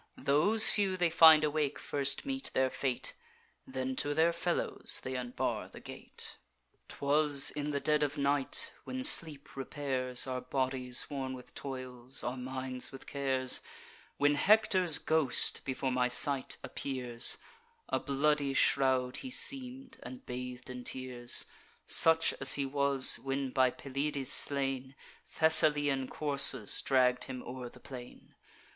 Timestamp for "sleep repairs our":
9.03-10.41